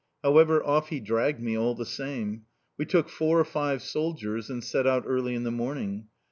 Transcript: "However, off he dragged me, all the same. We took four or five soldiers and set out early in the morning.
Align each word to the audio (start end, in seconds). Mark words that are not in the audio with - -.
"However, 0.23 0.65
off 0.65 0.89
he 0.89 0.99
dragged 0.99 1.39
me, 1.41 1.55
all 1.55 1.75
the 1.75 1.85
same. 1.85 2.45
We 2.75 2.87
took 2.87 3.07
four 3.07 3.39
or 3.39 3.45
five 3.45 3.83
soldiers 3.83 4.49
and 4.49 4.63
set 4.63 4.87
out 4.87 5.03
early 5.05 5.35
in 5.35 5.43
the 5.43 5.51
morning. 5.51 6.07